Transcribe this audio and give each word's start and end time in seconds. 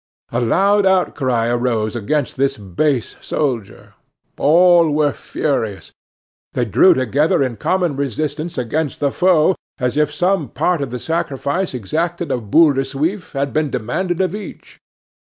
A 0.31 0.41
loud 0.41 0.83
outcry 0.87 1.45
arose 1.47 1.95
against 1.95 2.35
this 2.35 2.57
base 2.57 3.17
soldier. 3.21 3.93
All 4.35 4.89
were 4.89 5.13
furious. 5.13 5.91
They 6.53 6.65
drew 6.65 6.95
together 6.95 7.43
in 7.43 7.57
common 7.57 7.95
resistance 7.95 8.57
against 8.57 8.99
the 8.99 9.11
foe, 9.11 9.53
as 9.77 9.97
if 9.97 10.11
some 10.11 10.49
part 10.49 10.81
of 10.81 10.89
the 10.89 10.97
sacrifice 10.97 11.75
exacted 11.75 12.31
of 12.31 12.49
Boule 12.49 12.73
de 12.73 12.81
Suif 12.81 13.33
had 13.33 13.53
been 13.53 13.69
demanded 13.69 14.21
of 14.21 14.33
each. 14.33 14.79